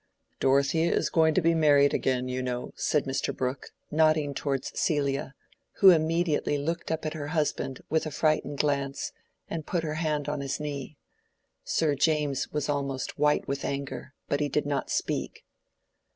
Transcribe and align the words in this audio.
"Dorothea 0.39 0.91
is 0.91 1.11
going 1.11 1.35
to 1.35 1.43
be 1.43 1.53
married 1.53 1.93
again, 1.93 2.27
you 2.27 2.41
know," 2.41 2.71
said 2.75 3.05
Mr. 3.05 3.37
Brooke, 3.37 3.67
nodding 3.91 4.33
towards 4.33 4.71
Celia, 4.79 5.35
who 5.73 5.91
immediately 5.91 6.57
looked 6.57 6.89
up 6.89 7.05
at 7.05 7.13
her 7.13 7.27
husband 7.27 7.83
with 7.87 8.07
a 8.07 8.09
frightened 8.09 8.57
glance, 8.57 9.11
and 9.47 9.67
put 9.67 9.83
her 9.83 9.93
hand 10.01 10.27
on 10.27 10.41
his 10.41 10.59
knee. 10.59 10.97
Sir 11.63 11.93
James 11.93 12.51
was 12.51 12.67
almost 12.67 13.19
white 13.19 13.47
with 13.47 13.63
anger, 13.63 14.15
but 14.27 14.39
he 14.39 14.49
did 14.49 14.65
not 14.65 14.89
speak. 14.89 15.45